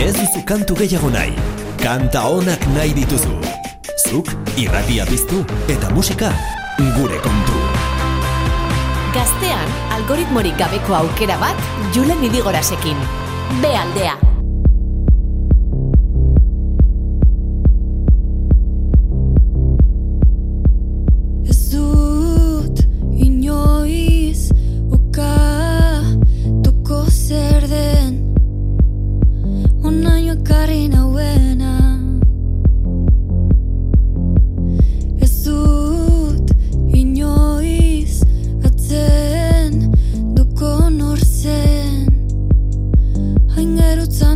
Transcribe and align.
Ez 0.00 0.14
duzu 0.16 0.40
kantu 0.48 0.74
gehiago 0.78 1.10
nahi, 1.12 1.34
kanta 1.82 2.22
onak 2.32 2.62
nahi 2.72 2.94
dituzu. 2.96 3.34
Zuk 4.00 4.30
irratia 4.62 5.04
piztu 5.10 5.42
eta 5.74 5.90
musika 5.92 6.30
gure 6.96 7.20
kontu. 7.20 7.60
Gaztean, 9.12 9.76
algoritmorik 9.98 10.56
gabeko 10.56 10.96
aukera 11.02 11.36
bat, 11.44 11.68
Julen 11.92 12.24
Idigorasekin. 12.30 13.06
Be 13.60 13.76
aldea. 13.76 14.16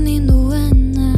Ninduena 0.05 1.11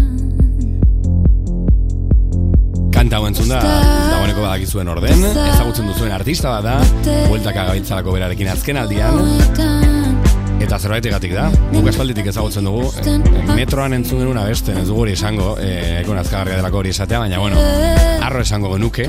Kanta 2.95 3.19
hau 3.19 3.27
entzun 3.29 3.51
da, 3.53 3.59
dagoeneko 3.61 4.41
badakizuen 4.41 4.89
orden, 4.89 5.25
ezagutzen 5.27 5.91
duzuen 5.91 6.15
artista 6.17 6.55
bat 6.55 6.65
da, 6.65 7.11
bueltaka 7.29 7.67
gabiltzalako 7.69 8.15
berarekin 8.17 8.49
azken 8.55 8.81
aldian, 8.81 9.21
eta 10.65 10.79
zerbaitegatik 10.81 11.35
da, 11.37 11.51
guk 11.75 11.91
aspalditik 11.93 12.31
ezagutzen 12.33 12.65
dugu, 12.67 12.89
eh, 13.05 13.19
metroan 13.53 13.99
entzun 13.99 14.23
genuen 14.25 14.41
abesten, 14.41 14.81
ez 14.81 14.89
dugu 14.89 15.05
hori 15.05 15.17
esango, 15.19 15.53
eh, 15.61 16.01
ekon 16.01 16.23
azkagarria 16.23 16.57
delako 16.63 16.81
hori 16.81 16.95
esatea, 16.97 17.21
baina 17.27 17.43
bueno, 17.43 17.61
arro 18.25 18.41
esango 18.47 18.73
genuke, 18.73 19.07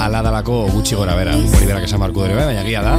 ala 0.00 0.22
dalako 0.24 0.62
gutxi 0.72 0.96
gora 0.96 1.14
bera, 1.18 1.34
hori 1.36 1.66
berak 1.68 1.84
esan 1.84 2.00
barku 2.00 2.22
dure, 2.22 2.36
baina 2.38 2.62
egia 2.62 2.80
da, 2.84 2.94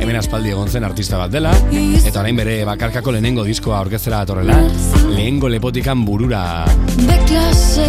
hemen 0.00 0.16
aspaldi 0.16 0.54
egon 0.54 0.70
zen 0.72 0.86
artista 0.88 1.18
bat 1.20 1.32
dela, 1.32 1.52
eta 1.70 2.20
orain 2.22 2.36
bere 2.38 2.62
bakarkako 2.68 3.12
lehenengo 3.12 3.44
diskoa 3.44 3.82
aurkeztera 3.82 4.22
datorrela, 4.24 4.56
lehengo 5.12 5.50
lepotikan 5.52 6.04
burura 6.08 6.64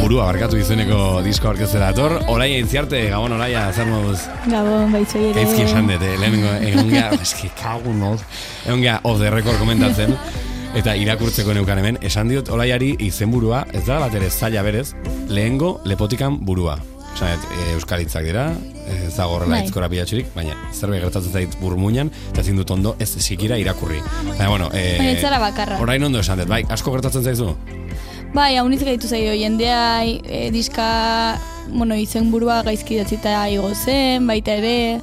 burua 0.01 0.25
barkatu 0.27 0.59
izeneko 0.59 1.21
disko 1.25 1.51
aurkeztera 1.51 1.91
dator. 1.91 2.17
Orain 2.33 2.57
aintziarte, 2.57 2.99
gabon 3.11 3.37
oraia, 3.37 3.67
zer 3.71 3.87
moduz? 3.89 4.19
Gabon, 4.47 4.91
baitxoi 4.91 5.23
ere. 5.29 5.37
Gaizki 5.39 5.63
esan 5.63 5.87
dut, 5.91 6.03
eh? 6.03 6.17
lehenengo, 6.19 6.51
egon 6.67 6.91
geha, 6.91 7.13
eski, 7.21 7.51
kagun 7.61 8.03
not. 8.03 8.25
Egon 8.65 8.83
geha, 8.83 8.99
off 9.03 9.21
the 9.23 9.31
record 9.33 9.61
komentatzen. 9.61 10.17
Eta 10.77 10.97
irakurtzeko 10.99 11.55
neukan 11.55 11.79
hemen, 11.81 12.01
esan 12.05 12.29
diot 12.29 12.51
olaiari 12.53 12.93
izenburua, 13.07 13.63
ez 13.73 13.85
da 13.87 14.01
bat 14.03 14.19
ere 14.19 14.29
zaila 14.29 14.65
berez, 14.67 14.91
lehengo 15.31 15.77
lepotikan 15.87 16.37
burua. 16.45 16.77
Osa, 17.17 17.31
e, 17.33 17.71
euskalitzak 17.73 18.27
dira, 18.27 18.51
ez 18.85 19.15
da 19.15 19.25
gorrela 19.25 19.55
Bai. 19.55 19.63
itzkora 19.65 19.87
pilatxurik, 19.89 20.27
baina 20.35 20.53
zerbait 20.69 21.01
gertatzen 21.01 21.33
zait 21.33 21.55
burmuinan, 21.57 22.11
eta 22.29 22.43
ezin 22.43 22.59
dut 22.59 22.69
ondo 22.75 22.91
ez 23.01 23.07
sikira 23.09 23.57
irakurri. 23.57 24.03
Baina, 24.27 24.49
bueno, 24.51 24.67
e, 24.69 24.99
Baina 24.99 25.39
bakarra. 25.41 25.79
orain 25.81 26.03
ondo 26.03 26.21
esan 26.21 26.37
dut, 26.37 26.47
bai, 26.47 26.61
asko 26.69 26.93
gertatzen 26.93 27.23
zaizu? 27.23 27.55
Bai, 28.35 28.51
hauniz 28.61 28.83
gaitu 28.85 29.09
zaio, 29.09 29.33
jendea 29.33 30.05
e, 30.05 30.51
diska, 30.53 31.39
bueno, 31.73 31.97
izen 31.97 32.29
burua 32.29 32.61
gaizki 32.61 32.99
idatzita 32.99 33.49
igo 33.49 33.73
zen, 33.73 34.27
baita 34.27 34.53
ere, 34.61 35.01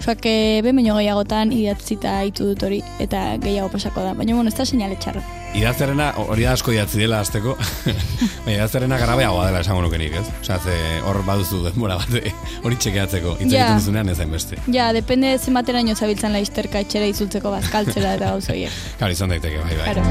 Osak, 0.00 0.26
behin 0.26 0.74
baino 0.74 0.98
gehiagotan 0.98 1.52
idatzita 1.54 2.24
itu 2.26 2.50
dut 2.50 2.66
hori, 2.66 2.82
eta 2.98 3.38
gehiago 3.38 3.70
pasako 3.70 4.02
da. 4.02 4.18
Baina, 4.18 4.34
bueno, 4.34 4.50
ez 4.50 4.58
da 4.58 4.66
seinale 4.66 4.98
txarra. 4.98 5.22
Idazterrena, 5.54 6.08
hori 6.18 6.42
da 6.42 6.52
asko 6.56 6.72
idatzi 6.74 6.98
dela 6.98 7.20
azteko, 7.22 7.52
baina 8.44 8.56
idazterrena 8.56 8.96
garabeagoa 8.98 9.44
dela 9.46 9.60
esango 9.62 9.84
nuke 9.84 9.98
nik, 10.00 10.16
ez? 10.18 10.24
Osa, 10.40 10.56
ze 10.58 10.74
hor 11.06 11.20
baduzu 11.26 11.60
denbora 11.68 11.94
bat, 12.00 12.10
eh, 12.18 12.32
hori 12.66 12.74
txekeatzeko, 12.82 13.36
hitz 13.38 13.52
Ja. 13.52 13.68
egiten 13.68 13.78
duzunean 13.78 14.08
ez 14.10 14.18
beste. 14.32 14.58
Ja, 14.74 14.88
depende 14.96 15.30
zenbateraino 15.38 15.94
zabiltzan 15.94 16.32
laizterka 16.34 16.80
etxera 16.82 17.06
itzultzeko 17.06 17.52
bazkaltzera 17.54 18.16
eta 18.18 18.32
gauza 18.34 18.52
horiek. 18.52 18.74
Claro, 18.98 19.12
izan 19.14 19.30
daiteke, 19.30 19.60
bai, 19.62 19.76
bai. 19.78 19.92
Claro. 19.94 20.02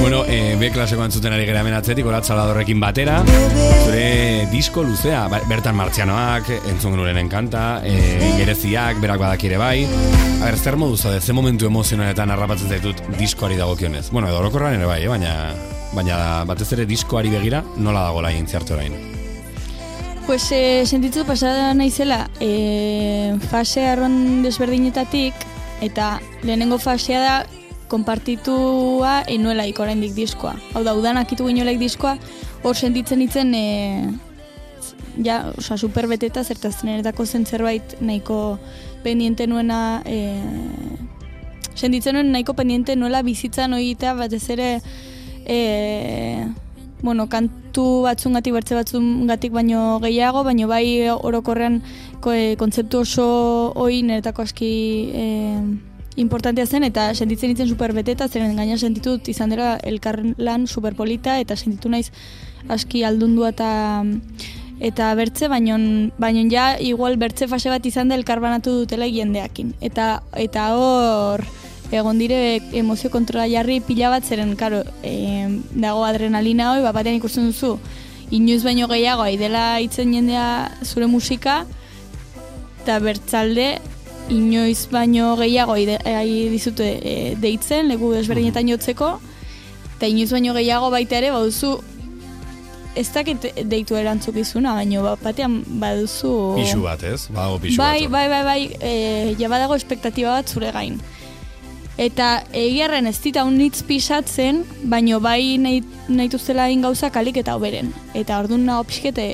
Bueno, 0.00 0.24
e, 0.26 0.56
B 0.58 0.72
klaseko 0.74 1.02
antzuten 1.06 1.32
ari 1.36 1.46
gara 1.46 1.60
hemen 1.62 1.74
atzetik, 1.78 2.06
oratzaladorrekin 2.10 2.80
batera, 2.82 3.20
zure 3.84 4.48
disko 4.50 4.82
luzea, 4.82 5.28
ba- 5.30 5.42
bertan 5.48 5.76
martzianoak, 5.78 6.50
entzun 6.72 6.96
genuen 6.98 7.28
kanta, 7.30 7.82
e, 7.86 7.94
gereziak, 8.40 8.98
berak 9.02 9.20
badakire 9.22 9.58
bai. 9.62 9.86
A 10.42 10.46
ber, 10.50 10.56
zer 10.58 10.74
modu 10.76 10.96
zaude, 10.98 11.20
ze 11.22 11.32
momentu 11.32 11.68
emozionaletan 11.70 12.30
harrapatzen 12.34 12.68
zaitut 12.74 12.98
diskoari 13.18 13.54
dagokionez? 13.60 14.08
Bueno, 14.10 14.26
edo 14.28 14.40
orokorran 14.72 14.80
ere 14.80 14.86
bai, 14.86 15.04
eh? 15.04 15.08
baina, 15.08 15.54
baina 15.94 16.44
batez 16.46 16.72
ere 16.72 16.86
diskoari 16.86 17.30
begira, 17.30 17.62
nola 17.76 18.06
dago 18.08 18.22
lain 18.22 18.46
ziarte 18.46 18.74
orain? 18.74 18.94
Pues 20.26 20.50
eh, 20.52 20.84
sentitzu 20.86 21.24
pasada 21.26 21.74
naizela 21.74 22.30
eh, 22.40 23.34
fase 23.50 23.86
arron 23.86 24.42
desberdinetatik 24.42 25.34
eta 25.82 26.20
lehenengo 26.42 26.78
fasea 26.78 27.20
da 27.20 27.46
konpartitua 27.88 29.24
enuelaik 29.28 29.78
oraindik 29.80 30.14
diskoa. 30.14 30.54
Hau 30.74 30.82
da, 30.84 30.94
udanak 30.94 31.32
itu 31.32 31.48
inoelaik 31.48 31.80
diskoa, 31.80 32.16
hor 32.62 32.76
sentitzen 32.76 33.20
itzen 33.20 33.52
eh, 33.54 34.06
ja, 35.18 35.52
oza, 35.58 35.76
super 35.76 36.08
beteta 36.08 36.44
zertaz 36.44 36.78
niretako 36.86 37.26
zen 37.26 37.44
zerbait 37.44 37.98
nahiko 38.00 38.58
pendiente 39.02 39.46
nuena 39.46 40.02
eh, 40.06 40.40
sentitzen 41.74 42.14
nuen 42.14 42.32
nahiko 42.32 42.54
pendiente 42.54 42.96
nuela 42.96 43.22
bizitzan 43.22 43.72
oitea 43.74 44.14
batez 44.14 44.44
ere 44.50 44.80
eh, 45.46 46.46
bueno, 47.02 47.26
kantu 47.28 48.02
batzungatik 48.06 48.54
bertze 48.54 48.76
batzungatik 48.78 49.52
baino 49.52 49.98
gehiago, 50.00 50.44
baino 50.46 50.68
bai 50.70 51.10
orokorrean 51.10 51.80
ko, 52.22 52.32
e, 52.32 52.54
kontzeptu 52.56 53.02
oso 53.02 53.26
hoi 53.74 54.02
niretako 54.06 54.46
aski 54.46 54.70
e, 55.10 55.24
importantea 56.22 56.66
zen 56.66 56.86
eta 56.86 57.10
sentitzen 57.14 57.50
itzen 57.50 57.68
super 57.68 57.92
beteta, 57.92 58.28
zeren 58.28 58.54
gaina 58.56 58.78
sentitut 58.78 59.28
izan 59.28 59.50
dela 59.50 59.76
elkarlan 59.82 60.68
superpolita 60.68 61.38
eta 61.42 61.56
sentitu 61.56 61.90
naiz 61.90 62.10
aski 62.70 63.02
aldundua 63.04 63.50
eta 63.50 63.72
eta 64.82 65.12
bertze, 65.14 65.48
baino, 65.48 65.76
baino 66.18 66.42
ja 66.50 66.76
igual 66.80 67.16
bertze 67.16 67.46
fase 67.48 67.70
bat 67.70 67.84
izan 67.86 68.08
da 68.10 68.16
elkarbanatu 68.18 68.80
dutela 68.82 69.06
jendeakin. 69.06 69.76
Eta, 69.80 70.22
eta 70.34 70.72
hor 70.74 71.44
egon 71.92 72.18
dire 72.18 72.60
emozio 72.72 73.10
kontrola 73.12 73.44
jarri 73.46 73.80
pila 73.84 74.08
bat 74.10 74.24
zeren, 74.24 74.56
karo, 74.56 74.82
e, 75.04 75.48
dago 75.76 76.06
adrenalina 76.08 76.72
hoi, 76.72 76.80
bat 76.82 76.96
batean 76.96 77.18
ikusten 77.20 77.50
duzu, 77.50 77.76
inoiz 78.32 78.62
baino 78.64 78.88
gehiago, 78.88 79.26
dela 79.38 79.78
hitzen 79.84 80.14
jendea 80.14 80.70
zure 80.82 81.06
musika, 81.06 81.62
eta 82.82 82.98
bertzalde, 83.04 83.78
inoiz 84.32 84.88
baino 84.90 85.36
gehiago 85.36 85.76
ide- 85.76 86.00
ai 86.04 86.48
dizute 86.48 86.88
e, 87.02 87.34
deitzen, 87.36 87.88
leku 87.92 88.12
desberdinetan 88.16 88.72
jotzeko, 88.72 89.18
eta 89.96 90.08
inoiz 90.08 90.30
baino 90.32 90.54
gehiago 90.56 90.90
baita 90.90 91.20
ere, 91.20 91.30
baduzu, 91.30 91.76
ez 92.96 93.08
dakit 93.12 93.46
deitu 93.68 93.96
erantzukizuna, 93.96 94.74
baino 94.80 95.02
bat 95.04 95.20
batean 95.24 95.62
baduzu... 95.80 96.32
Pixu 96.56 96.82
bat, 96.84 97.04
ez? 97.04 97.26
Badago 97.32 97.60
pixu 97.60 97.80
bai, 97.80 98.06
bat. 98.06 98.10
bai, 98.10 98.28
bai, 98.28 98.44
bai, 98.44 98.62
e, 98.80 99.34
ja 99.40 99.48
badago 99.52 99.76
espektatiba 99.76 100.38
bat 100.40 100.48
zure 100.48 100.72
gain. 100.72 100.98
Eta 102.00 102.42
egiarren 102.56 103.06
ez 103.06 103.18
dita 103.20 103.44
unitz 103.44 103.82
pisatzen, 103.84 104.62
baino 104.88 105.20
bai 105.20 105.58
nahi, 105.60 105.82
nahi 106.08 106.30
tuztela 106.32 106.70
egin 106.70 106.86
gauza 106.86 107.10
kalik 107.12 107.36
eta 107.42 107.56
hoberen. 107.58 107.92
Eta 108.16 108.38
orduan 108.40 108.64
nago 108.64 108.86
pixkete, 108.88 109.26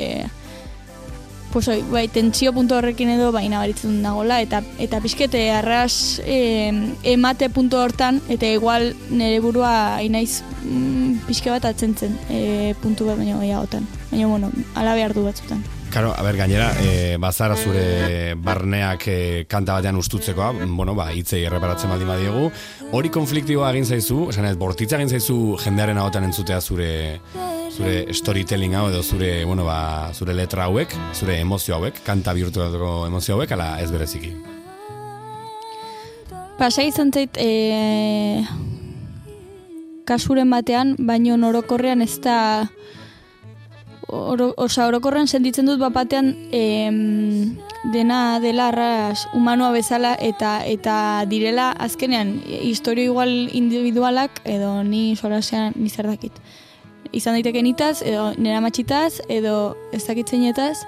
pues, 1.53 1.69
oi, 1.69 1.79
bai, 1.93 2.09
tentsio 2.13 2.53
puntu 2.53 2.75
horrekin 2.75 3.15
edo 3.15 3.31
bai 3.33 3.47
nabaritzen 3.49 4.03
nagola, 4.03 4.41
eta, 4.43 4.65
eta 4.83 5.01
pixkete 5.05 5.47
arras 5.55 6.21
e, 6.27 6.75
emate 7.15 7.49
puntu 7.49 7.79
hortan, 7.79 8.21
eta 8.29 8.51
igual 8.51 8.91
nire 9.11 9.39
burua 9.41 10.03
inaiz 10.03 10.43
mm, 10.65 11.25
pixke 11.31 11.55
bat 11.55 11.71
atzentzen 11.71 12.19
e, 12.29 12.75
puntu 12.83 13.07
bat 13.07 13.23
baino 13.23 13.39
gehiagotan. 13.39 13.87
Baina, 14.11 14.27
bueno, 14.27 14.53
ala 14.75 14.99
behar 14.99 15.15
du 15.15 15.25
batzutan. 15.31 15.63
Karo, 15.91 16.13
a 16.13 16.23
ber, 16.23 16.37
gainera, 16.37 16.69
e, 16.85 17.17
bazara 17.17 17.57
zure 17.57 18.35
barneak 18.37 19.07
e, 19.09 19.47
kanta 19.49 19.79
batean 19.79 19.97
ustutzekoa, 19.97 20.51
bueno, 20.69 20.95
ba, 20.95 21.09
hitzei 21.17 21.41
erreparatzen 21.49 21.89
baldin 21.89 22.11
badiegu. 22.13 22.51
Hori 22.93 23.09
konfliktiboa 23.15 23.71
egin 23.73 23.89
zaizu, 23.89 24.27
esan 24.33 24.51
ez, 24.51 24.57
bortitza 24.61 24.99
egin 25.01 25.09
zaizu 25.09 25.57
jendearen 25.65 25.99
ahotan 25.99 26.29
entzutea 26.29 26.61
zure 26.61 26.91
zure 27.79 28.13
storytelling 28.13 28.75
hau 28.75 28.89
edo 28.91 29.03
zure, 29.03 29.45
bueno, 29.47 29.65
ba, 29.65 30.11
zure 30.13 30.35
letra 30.35 30.67
hauek, 30.67 30.95
zure 31.15 31.39
emozio 31.41 31.77
hauek, 31.77 32.03
kanta 32.05 32.35
bihurtuko 32.35 33.07
emozio 33.07 33.37
hauek, 33.37 33.53
ala 33.55 33.77
ez 33.81 33.91
bereziki. 33.95 34.33
Pasa 36.59 36.83
izan 36.83 37.13
zait, 37.15 37.39
e, 37.39 38.43
kasuren 40.05 40.51
batean, 40.51 40.97
baino 40.99 41.39
orokorrean 41.49 42.03
ez 42.03 42.19
da 42.25 42.39
oro, 44.09 44.55
osa, 44.57 44.87
orokorrean 44.89 45.29
sentitzen 45.29 45.67
dut 45.69 45.79
bat 45.81 45.93
batean 45.93 46.33
em, 46.53 47.57
dena 47.93 48.41
dela 48.41 48.69
arras 48.73 49.27
humanoa 49.35 49.71
bezala 49.73 50.15
eta 50.21 50.59
eta 50.67 51.25
direla 51.29 51.71
azkenean 51.73 52.39
historio 52.47 53.05
igual 53.05 53.33
individualak 53.53 54.41
edo 54.45 54.83
ni 54.83 55.17
solasean 55.17 55.75
ni 55.77 55.89
zer 55.91 56.07
dakit. 56.07 56.33
izan 57.13 57.33
daiteke 57.33 57.63
nitaz, 57.63 58.03
edo 58.03 58.35
nera 58.37 58.61
matxitaz, 58.61 59.23
edo 59.33 59.77
ez 59.97 60.03
dakitzeinetaz, 60.05 60.85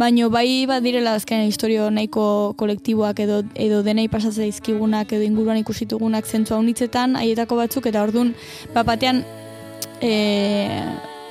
baino 0.00 0.30
bai 0.30 0.64
bat 0.66 0.82
direla 0.82 1.12
azkenean 1.18 1.48
historio 1.48 1.90
nahiko 1.90 2.54
kolektiboak 2.56 3.20
edo 3.20 3.42
edo 3.54 3.82
denei 3.82 4.08
pasatzen 4.08 4.48
zaizkigunak 4.48 5.12
edo 5.12 5.22
inguruan 5.22 5.60
ikusitugunak 5.60 6.26
zentzu 6.26 6.54
haunitzetan, 6.54 7.16
haietako 7.16 7.56
batzuk, 7.56 7.86
eta 7.86 8.02
ordun 8.02 8.32
bat 8.72 8.86
batean 8.86 9.24
e, 10.00 10.12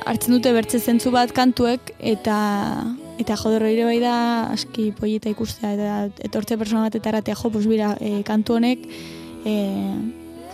hartzen 0.05 0.35
dute 0.35 0.51
bertze 0.55 0.79
zentzu 0.79 1.11
bat 1.13 1.31
kantuek, 1.35 1.93
eta 1.99 2.37
eta 3.21 3.37
joder 3.37 3.67
hori 3.67 3.83
bai 3.85 3.99
da 4.01 4.15
aski 4.49 4.89
poieta 4.97 5.29
ikustea, 5.29 5.73
eta 5.75 6.25
etortze 6.25 6.57
persona 6.57 6.87
bat 6.87 6.95
eta 6.97 7.11
eratea 7.13 7.35
jo, 7.37 7.51
pues 7.53 7.67
bira, 7.69 7.93
e, 8.01 8.23
kantu 8.25 8.57
honek 8.57 8.87
e, 9.45 9.55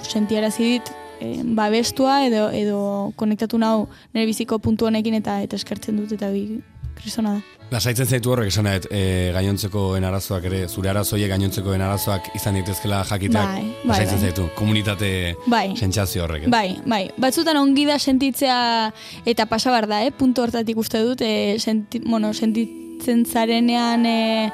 sentiarazi 0.04 0.72
dit 0.74 0.92
e, 1.20 1.44
babestua 1.44 2.26
edo 2.28 2.48
edo 2.52 2.80
konektatu 3.16 3.58
nau 3.58 3.88
nire 4.14 4.28
biziko 4.30 4.60
puntu 4.60 4.88
honekin 4.88 5.18
eta 5.22 5.40
eta 5.46 5.56
eskertzen 5.56 5.98
dut 6.02 6.14
eta 6.18 6.30
bi 6.34 6.60
krisona 6.98 7.38
da. 7.38 7.42
Lasaitzen 7.72 8.08
zaitu 8.08 8.32
horrek 8.32 8.48
esan 8.48 8.64
nahet, 8.64 8.86
e, 8.96 9.32
gainontzekoen 9.36 10.04
arazoak 10.08 10.46
ere, 10.48 10.62
zure 10.72 10.88
arazoiek 10.90 11.28
gainontzekoen 11.34 11.82
arazoak 11.84 12.30
izan 12.36 12.56
ditezkela 12.56 13.02
jakiteak, 13.10 13.44
Bai, 13.58 13.64
bai, 13.64 13.88
lasaitzen 13.90 14.22
bai. 14.22 14.30
zaitu, 14.30 14.46
komunitate 14.56 15.10
Bai. 15.52 15.66
sentsazio 15.76 16.24
horrek. 16.24 16.46
ez? 16.48 16.50
Bai, 16.54 16.78
bai. 16.86 17.02
Batzutan 17.20 17.58
ongi 17.60 17.84
da 17.86 18.00
sentitzea 18.00 18.94
eta 19.26 19.46
pasa 19.52 19.72
behar 19.76 19.88
da, 19.92 20.02
eh? 20.06 20.12
Puntu 20.16 20.42
hortatik 20.46 20.78
uste 20.80 21.04
dut, 21.04 21.22
eh, 21.22 21.58
senti, 21.60 22.00
bueno, 22.06 22.32
sentitzen 22.34 23.26
zarenean 23.26 24.06
eh, 24.06 24.50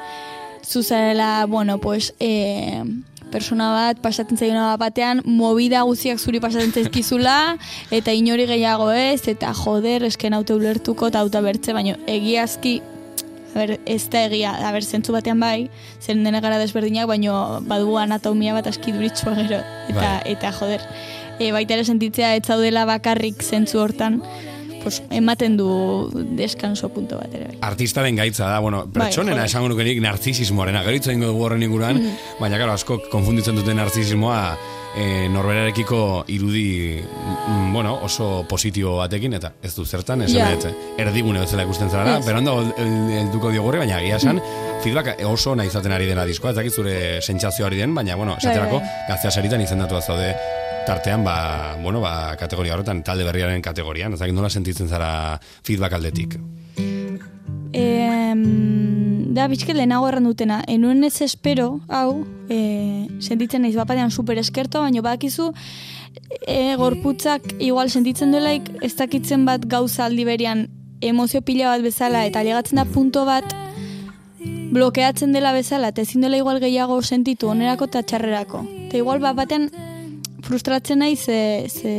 zuzarela, 0.66 1.46
bueno, 1.46 1.78
pues, 1.78 2.14
eh, 2.18 2.82
persona 3.34 3.72
bat 3.74 4.00
pasatzen 4.02 4.38
zaiona 4.38 4.70
bat 4.72 4.82
batean, 4.86 5.22
movida 5.26 5.82
guztiak 5.88 6.22
zuri 6.22 6.40
pasatzen 6.42 6.72
zaizkizula, 6.72 7.56
eta 7.94 8.14
inori 8.14 8.46
gehiago 8.50 8.90
ez, 8.94 9.26
eta 9.30 9.52
joder, 9.64 10.06
esken 10.10 10.36
haute 10.38 10.54
ulertuko 10.54 11.10
eta 11.10 11.24
auta 11.24 11.42
bertze, 11.44 11.74
baino 11.76 11.98
egiazki, 12.10 12.78
a 13.54 13.58
ber, 13.58 13.76
ez 13.86 14.02
da 14.10 14.24
egia, 14.28 14.54
a 14.66 14.72
ber, 14.74 14.86
zentzu 14.86 15.14
batean 15.14 15.42
bai, 15.42 15.68
zen 16.02 16.24
dena 16.26 16.40
gara 16.44 16.58
desberdinak, 16.62 17.06
baino 17.10 17.60
badu 17.68 17.98
anatomia 18.00 18.54
bat 18.56 18.70
aski 18.70 18.94
duritsua 18.94 19.36
gero, 19.42 19.60
eta, 19.90 20.00
Bai. 20.00 20.34
eta 20.34 20.50
joder, 20.58 20.88
e, 21.38 21.52
baita 21.54 21.78
ere 21.78 21.86
sentitzea 21.86 22.34
ez 22.38 22.44
zaudela 22.46 22.84
bakarrik 22.90 23.42
zentzu 23.42 23.82
hortan, 23.82 24.20
pues, 24.84 25.02
ematen 25.10 25.56
du 25.56 25.68
deskanso 26.36 26.90
punto 26.92 27.18
bat 27.18 27.32
ere 27.34 27.48
bai. 27.48 27.58
Artistaren 27.72 28.16
gaitza 28.20 28.46
da, 28.52 28.60
bueno, 28.60 28.84
pertsonena 28.86 29.40
joder. 29.40 29.50
esango 29.50 29.72
nukenik 29.72 30.00
narzisismoarena, 30.04 30.84
gero 30.86 31.00
hitz 31.00 31.08
egingo 31.08 31.32
dugu 31.32 31.48
horren 31.48 31.64
inguruan, 31.66 32.00
baina 32.38 32.60
claro, 32.60 32.76
asko 32.76 33.00
konfunditzen 33.10 33.56
duten 33.58 33.80
narzisismoa 33.80 34.40
e, 34.94 35.28
norberarekiko 35.32 36.24
irudi 36.28 37.00
mm, 37.02 37.72
bueno, 37.72 37.96
oso 38.06 38.44
positibo 38.48 38.98
batekin 39.00 39.34
eta 39.40 39.54
ez 39.62 39.72
du 39.74 39.84
zertan, 39.84 40.22
esan 40.28 40.60
yeah. 40.60 40.74
erdigune 41.06 41.42
bezala 41.42 41.66
ikusten 41.66 41.90
zara, 41.90 42.18
Ez. 42.18 42.26
pero 42.26 42.38
ondo 42.38 42.58
helduko 42.78 43.50
diogorri, 43.50 43.82
baina 43.82 44.00
egia 44.02 44.20
esan, 44.22 44.40
feedback 44.84 45.24
oso 45.30 45.56
nahi 45.58 45.72
izaten 45.72 45.96
ari 45.96 46.06
dela 46.10 46.26
diskoa, 46.28 46.52
ez 46.52 46.60
dakit 46.60 46.76
zure 46.76 46.98
sentsazio 47.22 47.66
ari 47.66 47.80
den, 47.82 47.94
baina 47.94 48.16
bueno, 48.20 48.36
esaterako, 48.38 48.84
bai. 48.84 49.08
gaztea 49.08 49.32
saritan 49.34 49.64
izendatua 49.64 50.02
zaude 50.04 50.34
tartean, 50.86 51.24
ba, 51.24 51.76
bueno, 51.82 52.00
ba, 52.00 52.36
kategoria 52.36 52.74
horretan, 52.74 53.02
talde 53.02 53.24
berriaren 53.24 53.62
kategorian, 53.62 54.14
ez 54.14 54.20
dakit 54.20 54.36
nola 54.36 54.50
sentitzen 54.50 54.88
zara 54.88 55.40
feedback 55.64 55.96
aldetik. 55.98 56.38
Em, 57.74 59.34
da, 59.34 59.48
bizket 59.50 59.76
lehenago 59.76 60.08
erran 60.08 60.28
dutena. 60.28 60.62
Enuen 60.70 61.02
ez 61.04 61.20
espero, 61.24 61.80
hau, 61.88 62.24
e, 62.48 63.08
sentitzen 63.20 63.64
naiz 63.64 63.74
bapatean 63.76 64.10
super 64.10 64.38
eskerto, 64.38 64.84
baina 64.84 65.02
badakizu 65.02 65.50
e, 66.46 66.76
gorputzak 66.76 67.54
igual 67.58 67.90
sentitzen 67.90 68.32
duelaik 68.34 68.70
ez 68.82 68.94
dakitzen 68.96 69.44
bat 69.48 69.66
gauza 69.66 70.06
aldi 70.06 70.24
berian 70.24 70.68
emozio 71.00 71.42
pila 71.42 71.72
bat 71.72 71.82
bezala 71.84 72.24
eta 72.28 72.40
alegatzen 72.40 72.80
da 72.80 72.84
punto 72.84 73.24
bat 73.28 73.44
blokeatzen 74.74 75.32
dela 75.32 75.52
bezala 75.54 75.90
eta 75.92 76.02
ezin 76.02 76.24
dela 76.24 76.38
igual 76.38 76.60
gehiago 76.62 77.00
sentitu 77.02 77.48
onerako 77.48 77.90
eta 77.90 78.02
txarrerako. 78.02 78.64
Eta 78.88 78.98
igual 78.98 79.20
bat 79.22 79.36
batean 79.36 79.70
frustratzen 80.44 81.00
nahi 81.00 81.16
ze, 81.16 81.66
ze 81.68 81.92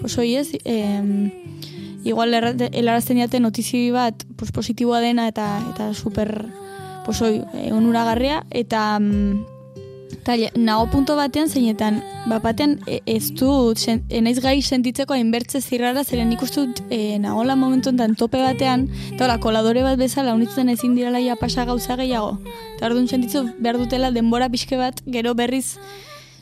pues 0.00 0.18
hoi 0.18 0.34
ez, 0.36 0.50
em, 0.64 1.30
igual 2.04 2.34
helarazten 2.34 3.16
diate 3.16 3.40
notizi 3.40 3.90
bat 3.90 4.24
pues, 4.36 4.52
positiboa 4.52 5.00
dena 5.00 5.28
eta 5.28 5.48
eta 5.72 5.92
super 5.94 6.46
pues 7.04 7.22
hoi, 7.22 7.42
eh, 7.54 7.72
onuragarria 7.72 8.44
eta 8.50 9.00
eta 10.28 10.34
nago 10.56 10.90
punto 10.90 11.16
batean 11.16 11.48
zeinetan 11.48 12.02
bat 12.28 12.42
batean 12.42 12.78
e- 12.86 13.00
ez 13.06 13.30
du 13.32 13.72
sen, 13.76 14.02
e, 14.10 14.20
naiz 14.20 14.40
gai 14.40 14.60
sentitzeko 14.62 15.14
hainbertze 15.14 15.60
zirrara 15.60 16.04
zeren 16.04 16.28
nik 16.28 16.42
uste 16.42 16.66
dut 16.66 16.82
e, 16.90 17.18
nagola 17.18 17.56
momentu 17.56 17.90
enten 17.90 18.14
tope 18.14 18.42
batean 18.42 18.88
eta 19.12 19.24
hola, 19.24 19.38
koladore 19.38 19.82
bat 19.82 19.98
bezala 19.98 20.34
unitzen 20.34 20.68
ezin 20.68 20.94
direla 20.94 21.20
ja 21.20 21.36
pasa 21.36 21.64
gauza 21.64 21.96
gehiago. 21.96 22.38
Eta 22.76 22.86
orduan 22.86 23.08
sentitzu 23.08 23.46
behar 23.58 23.78
dutela 23.78 24.10
denbora 24.10 24.48
pixke 24.48 24.76
bat 24.76 25.00
gero 25.06 25.34
berriz 25.34 25.78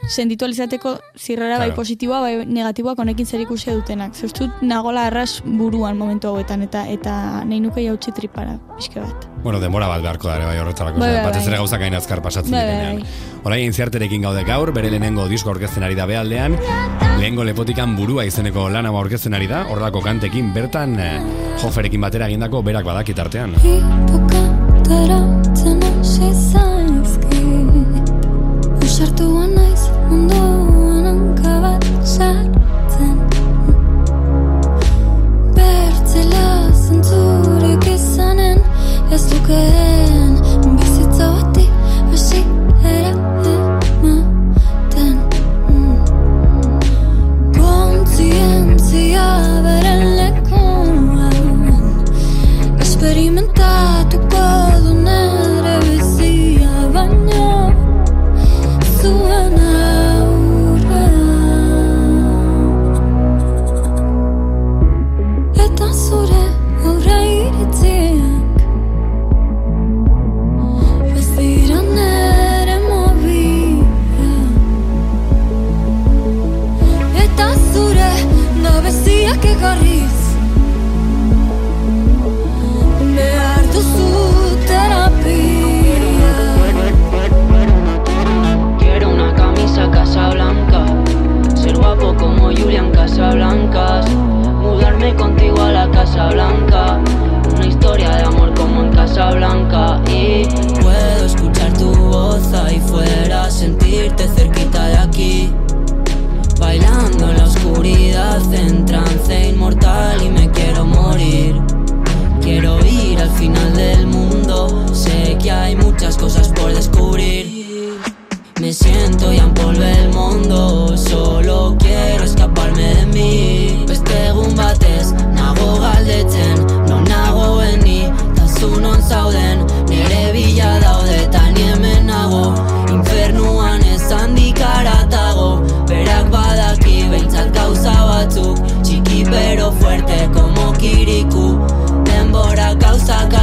sentitu 0.08 0.44
alizateko 0.44 0.98
zirrara 1.16 1.58
bai 1.58 1.69
Claro. 1.69 1.76
positiboa 1.82 2.20
bai 2.20 2.46
negatiboak 2.46 2.98
honekin 2.98 3.26
zer 3.26 3.40
ikusia 3.40 3.75
dutenak. 3.75 4.14
Zer 4.14 4.26
uste 4.26 4.44
dut 4.46 4.52
nagola 4.62 5.06
arras 5.06 5.43
buruan 5.44 5.96
momentu 5.98 6.28
hauetan 6.28 6.62
eta 6.62 6.87
eta 6.88 7.44
nahi 7.44 7.60
nuke 7.60 7.82
jautsi 7.84 8.12
tripara 8.12 8.58
pixke 8.76 9.00
bat. 9.00 9.26
Bueno, 9.43 9.60
denbora 9.60 9.87
bat 9.88 10.02
beharko 10.02 10.28
da 10.28 10.37
ere 10.37 10.44
bai 10.46 10.58
horretarako, 10.58 10.98
Bai, 10.98 11.08
bai, 11.08 11.16
bai, 11.16 11.25
batez 11.26 11.43
bai. 11.43 11.48
ere 11.52 11.56
gauzak 11.58 11.81
hain 11.82 11.94
azkar 11.94 12.20
pasatzen 12.22 12.52
Bai, 12.52 12.64
bai, 12.64 12.76
direnean. 12.76 12.96
bai. 13.02 13.10
Orain 13.46 13.64
intziarterekin 13.64 14.22
gaude 14.22 14.43
gaur, 14.44 14.72
bere 14.72 14.90
lehenengo 14.90 15.28
disko 15.28 15.50
aurkezten 15.50 15.82
ari 15.87 15.94
da 15.94 16.06
bealdean, 16.06 16.56
lehengo 17.20 17.44
lepotikan 17.44 17.96
burua 17.96 18.25
izeneko 18.26 18.69
lan 18.69 18.87
hau 18.87 18.96
aurkezten 18.99 19.34
ari 19.34 19.46
da, 19.46 19.64
horrelako 19.70 20.00
kantekin 20.02 20.52
bertan 20.54 20.99
eh, 20.99 21.20
joferekin 21.62 22.00
batera 22.00 22.26
egindako 22.26 22.62
berak 22.62 22.84
badakit 22.84 23.19
artean. 23.19 23.54
Hipokateratzen 23.62 25.81
hasi 25.82 26.32
zaizkit 26.52 28.10
Usartuan 28.82 29.36
ez 39.16 39.24
dukeen 39.30 39.95
Bizitza 39.95 39.95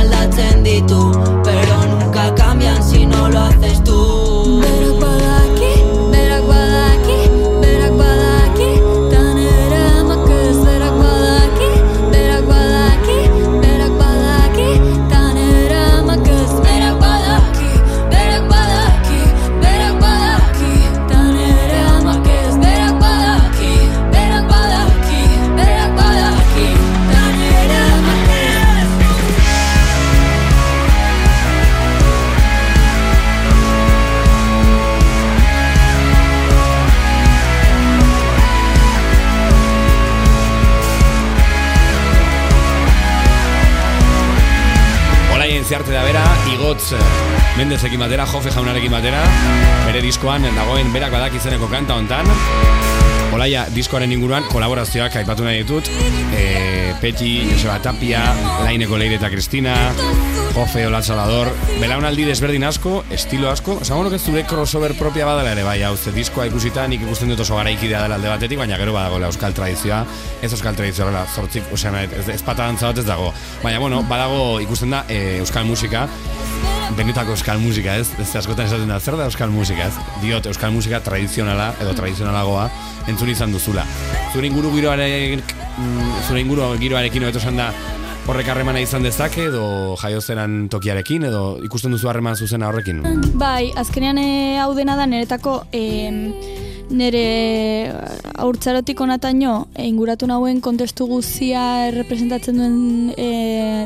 aldatzen 0.03 0.63
ditu 0.67 1.32
Olaien 45.63 45.79
ziarte 45.79 45.93
da 45.95 46.01
bera, 46.03 46.21
igotz 46.51 46.91
eh, 46.91 47.03
Mendezekin 47.55 48.01
batera, 48.01 48.25
Jofe 48.27 48.51
jaunarekin 48.51 48.91
batera. 48.91 49.21
Bere 49.85 50.01
diskoan 50.03 50.43
dagoen 50.57 50.91
berak 50.91 51.15
badak 51.15 51.39
izeneko 51.39 51.71
kanta 51.71 51.95
hontan 52.01 53.02
Olaia 53.33 53.63
diskoaren 53.73 54.11
inguruan 54.13 54.45
kolaborazioak 54.51 55.15
aipatu 55.17 55.45
nahi 55.45 55.63
ditut. 55.63 55.87
E, 56.37 56.93
Peti, 57.01 57.31
Joseba 57.49 57.79
Tapia, 57.81 58.21
Laineko 58.63 58.97
Leire 58.99 59.17
eta 59.17 59.29
Kristina 59.33 59.73
Jofe, 60.53 60.85
Olat 60.85 61.03
Salvador 61.03 61.49
Belaunaldi 61.81 62.27
desberdin 62.29 62.63
asko, 62.67 62.99
estilo 63.11 63.49
asko. 63.49 63.79
Esango 63.81 64.05
nuke 64.05 64.19
zure 64.21 64.45
crossover 64.49 64.93
propia 64.99 65.25
badala 65.25 65.55
ere 65.55 65.65
bai 65.65 65.79
Hau 65.83 65.95
diskoa 66.15 66.45
ikusita 66.51 66.85
nik 66.87 67.01
ikusten 67.07 67.33
dut 67.33 67.41
oso 67.41 67.57
garaikidea 67.57 68.03
dela 68.05 68.19
alde 68.21 68.29
batetik 68.29 68.61
Baina 68.61 68.77
gero 68.77 68.93
badagoela 68.93 69.31
euskal 69.33 69.57
tradizioa. 69.57 70.03
Ez 70.41 70.51
euskal 70.53 70.77
tradizioa 70.77 71.09
dela 71.09 71.25
zortzik 71.25 71.73
Osean, 71.73 71.97
ez, 72.05 72.27
ez 72.29 72.41
ez 72.43 73.05
dago. 73.05 73.33
Baina 73.63 73.79
bueno, 73.79 74.03
badago 74.03 74.59
ikusten 74.61 74.91
da 74.91 75.05
e, 75.09 75.39
euskal 75.39 75.65
musika 75.65 76.07
benetako 76.97 77.33
euskal 77.33 77.59
musika, 77.61 77.95
ez? 77.97 78.09
Ez 78.19 78.29
askotan 78.37 78.67
esaten 78.67 78.91
da, 78.91 78.99
zer 78.99 79.17
da 79.17 79.27
euskal 79.29 79.51
musika, 79.53 79.87
ez? 79.87 80.19
Diot, 80.21 80.47
euskal 80.51 80.73
musika 80.75 80.99
tradizionala, 81.03 81.71
edo 81.81 81.95
tradizionalagoa, 81.97 82.67
entzun 83.11 83.31
izan 83.33 83.53
duzula. 83.55 83.85
Zure 84.33 84.47
inguru 84.47 84.71
giroaren, 84.75 85.41
mm, 85.41 86.23
zure 86.27 86.41
inguru 86.43 86.73
giroarekin 86.81 87.25
hobeto 87.25 87.41
esan 87.41 87.59
da, 87.59 87.71
horrek 88.27 88.47
harremana 88.53 88.79
izan 88.83 89.03
dezake, 89.03 89.49
edo 89.49 89.95
jaiozeran 89.99 90.67
tokiarekin, 90.71 91.27
edo 91.27 91.43
ikusten 91.65 91.91
duzu 91.91 92.09
harreman 92.11 92.35
zuzena 92.35 92.69
horrekin? 92.71 93.01
Bai, 93.39 93.71
azkenean 93.79 94.19
e, 94.21 94.57
hau 94.63 94.71
dena 94.77 94.95
da 94.99 95.07
niretako 95.09 95.63
em, 95.75 96.21
nire 96.93 97.91
haurtzarotik 98.37 99.01
onataino 99.03 99.67
e, 99.75 99.87
inguratu 99.87 100.27
nauen 100.29 100.61
kontestu 100.63 101.07
guzia 101.09 101.91
representatzen 101.95 102.59
duen 102.59 103.13
e, 103.17 103.29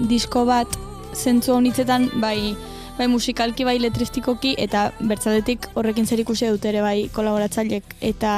disko 0.10 0.46
bat 0.46 0.78
zentzu 1.18 1.56
honitzetan 1.56 2.12
bai 2.22 2.56
bai 2.98 3.08
musikalki 3.08 3.66
bai 3.68 3.78
letristikoki 3.80 4.56
eta 4.58 4.92
bertzadetik 5.00 5.70
horrekin 5.76 6.06
zer 6.06 6.22
ikusi 6.24 6.50
dut 6.50 6.66
ere 6.66 6.82
bai 6.82 7.10
kolaboratzailek 7.14 7.98
eta 8.02 8.34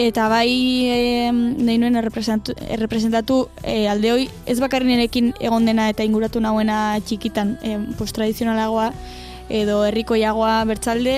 eta 0.00 0.28
bai 0.30 0.50
e, 0.86 1.32
nahi 1.32 1.78
nuen 1.78 1.98
errepresentatu, 2.00 2.54
errepresentatu 2.76 3.40
e, 3.62 3.88
alde 3.90 4.12
hoi 4.12 4.28
ez 4.46 4.58
bakarri 4.62 4.88
nirekin 4.88 5.34
egon 5.40 5.66
dena 5.68 5.88
eta 5.92 6.06
inguratu 6.06 6.40
nauena 6.40 7.00
txikitan 7.04 7.58
e, 7.62 7.76
pues, 7.98 8.14
tradizionalagoa 8.16 8.92
edo 9.50 9.82
herrikoiagoa 9.84 10.62
bertzalde 10.70 11.16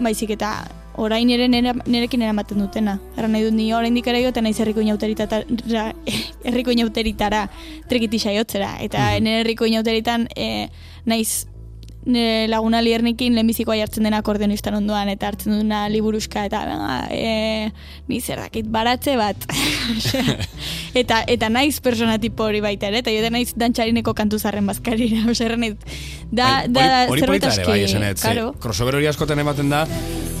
baizik 0.00 0.32
eta 0.34 0.56
orain 1.02 1.30
ere 1.30 1.48
nere, 1.48 1.74
nerekin 1.86 2.22
eramaten 2.22 2.60
dutena. 2.62 2.98
Erra 3.16 3.28
nahi 3.28 3.44
dut 3.46 3.56
ni 3.56 3.72
oraindik 3.76 4.06
ere 4.10 4.22
joten 4.24 4.46
naiz 4.48 4.56
herriko 4.60 4.80
inauteritara, 4.84 5.42
herriko 6.48 6.72
inauteritara 6.74 7.46
trikiti 7.90 8.18
saiotzera. 8.22 8.76
Eta 8.86 9.10
nire 9.20 9.42
herriko 9.44 9.68
inauteritan 9.68 10.28
e, 10.36 10.68
naiz 11.06 11.46
nire 12.06 12.46
laguna 12.46 12.78
liernikin 12.86 13.34
lehenbizikoa 13.34 13.74
jartzen 13.80 14.06
dena 14.06 14.20
akordionistan 14.22 14.76
ondoan 14.78 15.08
eta 15.10 15.26
hartzen 15.26 15.56
duna 15.58 15.88
liburuska 15.90 16.44
eta 16.46 16.60
e, 17.10 17.72
ni 18.06 18.20
zer 18.20 18.38
dakit 18.44 18.68
baratze 18.70 19.16
bat. 19.18 19.36
eta 21.00 21.24
eta 21.26 21.50
naiz 21.50 21.80
persona 21.82 22.18
tipo 22.22 22.46
hori 22.46 22.62
baita 22.62 22.86
ere, 22.92 23.02
eta 23.02 23.10
jo 23.10 23.24
da 23.26 23.32
naiz 23.34 23.50
dantxarineko 23.58 24.14
kantu 24.14 24.38
zarren 24.38 24.70
bazkarira. 24.70 25.24
Osea, 25.34 25.48
erran 25.50 25.66
dut, 25.66 25.82
da, 26.30 26.62
Bai, 26.62 26.70
da, 26.70 26.86
hori- 26.86 27.10
hori 27.10 27.26
zerbait 27.26 27.48
bai, 27.48 27.52
aski, 27.56 27.82
esan 27.90 28.06
ez, 28.12 28.20
claro. 28.22 28.52
crossover 28.62 29.00
hori 29.00 29.10
askotan 29.10 29.42
ematen 29.42 29.74
da, 29.74 29.82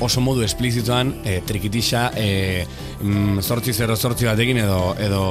oso 0.00 0.20
modu 0.20 0.42
esplizituan, 0.44 1.14
e, 1.24 1.40
trikitisa, 1.46 2.10
e, 2.16 2.66
mm, 3.00 3.40
zortzi 3.40 3.72
zero 3.72 3.96
zortzi 3.96 4.26
batekin 4.26 4.58
edo, 4.62 4.94
edo, 5.00 5.22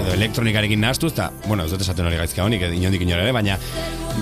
edo 0.00 0.14
elektronikarekin 0.14 0.80
nahaztuz, 0.80 1.12
eta, 1.12 1.30
bueno, 1.46 1.64
ez 1.64 1.72
dut 1.72 1.84
esaten 1.84 2.06
hori 2.06 2.18
gaizka 2.18 2.44
honik, 2.44 2.64
inondik 2.74 3.04
inora 3.06 3.22
ere, 3.22 3.32
baina, 3.32 3.58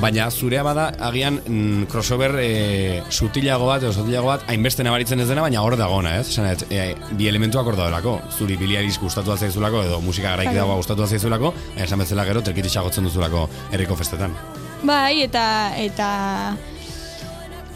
baina 0.03 0.31
zurea 0.31 0.63
bada, 0.67 0.89
agian 1.09 1.39
mm, 1.41 1.87
crossover 1.93 2.37
e, 2.43 3.03
sutilago 3.11 3.69
bat, 3.71 3.83
edo 3.83 3.93
sutilago 3.93 4.29
bat, 4.33 4.45
hainbeste 4.53 4.85
nabaritzen 4.85 5.21
ez 5.25 5.29
dena, 5.31 5.45
baina 5.45 5.63
hor 5.63 5.77
dagona, 5.81 6.19
ez? 6.21 6.29
Esan 6.35 6.51
ez, 6.51 6.67
e, 6.71 6.93
bi 7.19 7.31
elementuak 7.31 7.67
hor 7.67 7.79
daudelako, 7.81 8.19
zuri 8.37 8.59
biliariz 8.61 8.99
gustatu 9.01 9.37
zaizulako, 9.37 9.87
edo 9.89 10.03
musika 10.05 10.35
garaiki 10.35 10.57
dagoa 10.59 10.77
gustatu 10.81 11.07
zaizulako, 11.07 11.55
baina 11.73 11.89
esan 11.89 12.05
bezala 12.05 12.29
gero, 12.29 12.45
trikitisa 12.45 12.85
gotzen 12.85 13.09
duzulako 13.09 13.49
herriko 13.73 13.97
festetan. 13.97 14.37
Bai, 14.83 15.23
eta 15.23 15.45
eta 15.79 16.07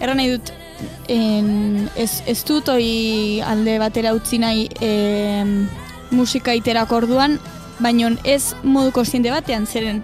erran 0.03 0.19
nahi 0.19 0.33
dut 0.35 0.66
en, 1.09 1.89
ez, 1.97 2.23
ez 2.27 2.39
dut 2.45 2.69
hoi 2.69 3.41
alde 3.47 3.79
batera 3.81 4.15
utzi 4.17 4.39
nahi 4.43 4.67
em, 4.81 5.69
musika 6.11 6.55
iterako 6.55 7.03
orduan, 7.03 7.39
baino 7.79 8.11
ez 8.25 8.55
modu 8.63 8.93
kontziente 8.93 9.31
batean, 9.31 9.67
zeren 9.67 10.03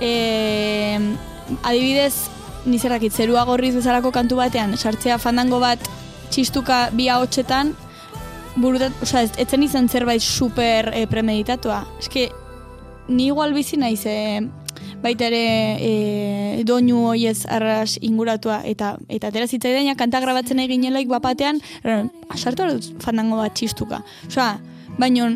em, 0.00 1.14
adibidez, 1.62 2.28
nizerakit, 2.68 3.12
zerua 3.12 3.44
gorriz 3.48 3.74
bezalako 3.74 4.12
kantu 4.12 4.38
batean, 4.40 4.76
sartzea 4.76 5.18
fandango 5.18 5.60
bat 5.62 5.82
txistuka 6.30 6.88
bi 6.92 7.08
hotxetan, 7.08 7.72
burutat, 8.58 8.92
osea, 9.02 9.24
ez, 9.26 9.32
etzen 9.40 9.62
izan 9.64 9.88
zerbait 9.88 10.22
super 10.22 10.90
eh, 10.94 11.06
premeditatua. 11.10 11.84
Eske, 12.02 12.28
ni 13.08 13.28
igual 13.30 13.54
bizi 13.56 13.78
naiz, 13.80 14.02
eh, 14.06 14.42
baita 15.02 15.28
ere 15.28 15.42
e, 15.80 16.62
doinu 16.66 17.04
hoiez 17.12 17.46
arras 17.46 17.98
inguratua 18.02 18.62
eta 18.64 18.96
eta 19.08 19.28
atera 19.30 19.46
zitzaidaina 19.46 19.94
kanta 19.96 20.20
grabatzen 20.20 20.58
egin 20.58 20.82
ginelaik 20.82 21.08
bapatean 21.08 21.60
erran, 21.84 22.10
sartu 22.34 22.62
behar 22.64 22.74
dut 22.78 23.02
fandango 23.04 23.36
bat 23.36 23.54
txistuka 23.54 24.02
osea, 24.26 24.58
baino 24.98 25.30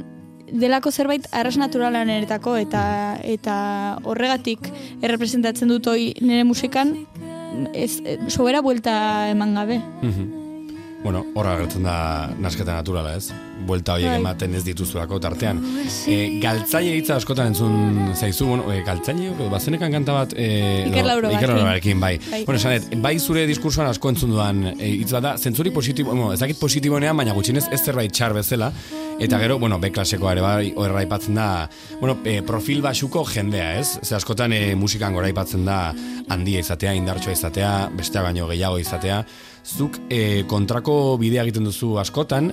delako 0.52 0.90
zerbait 0.92 1.26
arras 1.32 1.56
naturala 1.56 2.04
niretako 2.04 2.56
eta 2.60 2.82
eta 3.22 3.56
horregatik 4.04 4.68
errepresentatzen 5.00 5.68
dut 5.68 5.86
hoi 5.86 6.12
nire 6.20 6.44
musikan 6.44 6.94
ez, 7.72 8.00
e, 8.04 8.18
sobera 8.28 8.60
buelta 8.60 9.30
eman 9.30 9.54
gabe 9.54 9.80
Mhm. 10.02 10.41
Bueno, 11.02 11.24
horra 11.34 11.56
gertzen 11.58 11.82
da 11.82 12.30
nasketa 12.38 12.76
naturala, 12.76 13.16
ez? 13.18 13.32
Buelta 13.66 13.96
horiek 13.96 14.12
Bai. 14.12 14.20
ematen 14.20 14.54
ez 14.54 14.62
dituzulako 14.62 15.18
tartean. 15.22 15.58
E, 16.06 16.38
galtzaile 16.42 16.94
hitza 17.00 17.16
askotan 17.18 17.50
entzun 17.50 18.12
zaizu, 18.14 18.46
bueno, 18.46 18.68
e, 18.70 18.84
galtzaile, 18.86 19.32
bazenekan 19.50 19.90
kanta 19.96 20.14
bat... 20.14 20.34
E, 20.38 20.46
Iker 20.86 21.06
Laurobarekin, 21.08 21.98
bai. 22.02 22.14
Bai. 22.30 22.44
Bueno, 22.46 22.60
esan 22.60 22.76
dut, 22.78 22.94
bai 23.02 23.16
zure 23.18 23.44
diskursoan 23.50 23.90
asko 23.90 24.14
entzun 24.14 24.34
dudan 24.34 24.62
e, 24.76 24.92
hitz 25.02 25.10
bat 25.16 25.26
da, 25.26 25.36
zentzuri 25.38 25.74
positibo, 25.74 26.14
bueno, 26.14 26.32
ez 26.36 26.40
dakit 26.42 26.62
positibonean, 26.62 27.18
baina 27.18 27.34
gutxinez 27.34 27.66
ez 27.74 27.82
zerbait 27.82 28.14
txar 28.14 28.34
bezala, 28.38 28.70
eta 29.22 29.38
gero, 29.42 29.58
bueno, 29.58 29.78
B 29.82 29.90
klasekoa 29.94 30.36
ere 30.36 30.46
bai, 30.46 30.72
horra 30.78 31.02
aipatzen 31.02 31.38
da, 31.38 31.48
bueno, 32.00 32.20
e, 32.24 32.40
profil 32.46 32.82
basuko 32.82 33.24
jendea, 33.26 33.72
ez? 33.80 33.98
Ze 34.02 34.18
askotan 34.18 34.54
e, 34.54 34.76
musikan 34.78 35.14
gora 35.18 35.30
aipatzen 35.30 35.66
da 35.66 35.80
handia 36.30 36.62
izatea, 36.62 36.94
indartsua 36.98 37.34
izatea, 37.34 37.72
bestea 37.98 38.22
baino 38.22 38.46
gehiago 38.50 38.78
izatea, 38.82 39.24
zuk 39.64 39.98
e, 40.10 40.42
kontrako 40.50 41.16
bidea 41.20 41.44
egiten 41.46 41.64
duzu 41.68 41.96
askotan, 42.02 42.50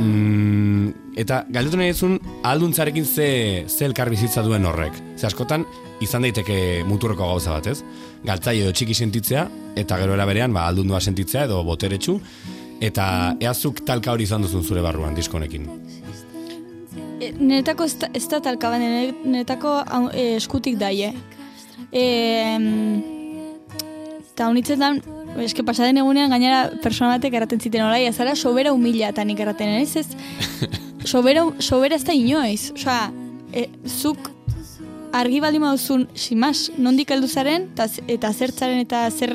mm, 0.00 1.14
eta 1.20 1.44
galdetu 1.52 1.80
nahi 1.80 1.92
duzun 1.92 2.18
alduntzarekin 2.48 3.04
ze, 3.04 3.28
ze 3.68 3.84
elkar 3.84 4.10
bizitza 4.10 4.42
duen 4.42 4.64
horrek. 4.64 4.96
Ze 5.16 5.26
askotan, 5.28 5.66
izan 6.00 6.24
daiteke 6.24 6.82
muturreko 6.88 7.28
gauza 7.28 7.52
bat, 7.58 7.66
ez? 7.66 7.82
Galtzai 8.24 8.60
edo 8.62 8.72
txiki 8.72 8.94
sentitzea, 8.94 9.46
eta 9.76 9.98
gero 10.00 10.16
era 10.16 10.26
berean, 10.26 10.52
ba, 10.56 10.66
aldundua 10.68 11.00
sentitzea 11.00 11.44
edo 11.48 11.62
boteretsu, 11.64 12.18
eta 12.80 13.36
eazuk 13.40 13.84
talka 13.86 14.14
hori 14.14 14.24
izan 14.24 14.42
duzun 14.46 14.64
zure 14.64 14.82
barruan 14.84 15.14
diskonekin. 15.14 15.68
E, 17.20 17.34
Niretako 17.36 17.84
ez 17.84 18.26
da, 18.32 18.40
talka, 18.40 18.72
niretako 18.80 19.76
hau, 19.84 20.06
e, 20.08 20.36
eskutik 20.38 20.80
daie. 20.80 21.12
E, 21.92 22.04
eta 24.32 24.48
honitzetan, 24.48 25.02
eske 25.38 25.64
pasaden 25.64 26.00
egunean 26.02 26.32
gainera 26.32 26.70
persona 26.82 27.14
batek 27.16 27.36
erraten 27.38 27.60
ziten 27.60 27.84
olai, 27.84 28.06
azara 28.08 28.34
sobera 28.34 28.72
humila 28.72 29.08
eta 29.08 29.24
nik 29.24 29.40
erraten 29.40 29.76
ez 29.80 29.96
ez, 29.96 30.06
sobera, 31.12 31.46
sobera 31.58 31.96
ez 31.96 32.04
da 32.04 32.16
inoiz. 32.16 32.72
Osea, 32.74 33.10
e, 33.52 33.68
zuk 33.86 34.30
argi 35.12 35.40
baldin 35.42 35.64
baduzun, 35.64 36.06
simas, 36.14 36.70
nondik 36.78 37.10
heldu 37.10 37.28
zaren, 37.28 37.70
eta, 37.74 37.88
eta 38.08 38.32
zertzaren 38.32 38.84
eta 38.84 39.08
zer 39.10 39.34